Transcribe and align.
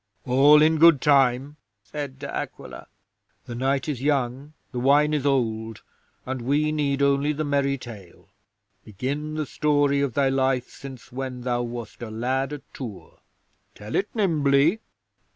'"All 0.25 0.63
in 0.63 0.79
good 0.79 0.99
time," 0.99 1.57
said 1.83 2.17
De 2.17 2.27
Aquila. 2.27 2.87
"The 3.45 3.53
night 3.53 3.87
is 3.87 4.01
young; 4.01 4.53
the 4.71 4.79
wine 4.79 5.13
is 5.13 5.27
old; 5.27 5.83
and 6.25 6.41
we 6.41 6.71
need 6.71 7.03
only 7.03 7.33
the 7.33 7.43
merry 7.43 7.77
tale. 7.77 8.27
Begin 8.83 9.35
the 9.35 9.45
story 9.45 10.01
of 10.01 10.15
thy 10.15 10.29
life 10.29 10.71
since 10.71 11.11
when 11.11 11.41
thou 11.41 11.61
wast 11.61 12.01
a 12.01 12.09
lad 12.09 12.51
at 12.51 12.63
Tours. 12.73 13.19
Tell 13.75 13.93
it 13.95 14.09
nimbly!" 14.15 14.79